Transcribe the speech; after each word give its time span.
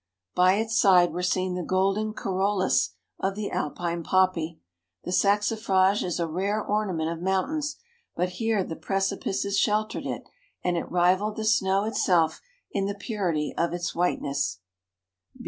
By 0.33 0.53
its 0.55 0.79
side 0.79 1.13
were 1.13 1.21
seen 1.21 1.53
the 1.53 1.61
golden 1.61 2.13
corollas 2.15 2.95
of 3.19 3.35
the 3.35 3.51
Alpine 3.51 4.01
poppy. 4.03 4.59
The 5.03 5.11
saxifrage 5.11 6.01
is 6.03 6.19
a 6.19 6.25
rare 6.25 6.59
ornament 6.59 7.11
of 7.11 7.21
mountains, 7.21 7.75
but 8.15 8.29
here 8.39 8.63
the 8.63 8.75
precipices 8.75 9.59
sheltered 9.59 10.07
it; 10.07 10.23
and 10.63 10.75
it 10.75 10.89
rivalled 10.89 11.35
the 11.35 11.45
snow 11.45 11.83
itself 11.83 12.41
in 12.71 12.87
the 12.87 12.95
purity 12.95 13.53
of 13.55 13.73
its 13.73 13.93
whiteness. 13.93 14.61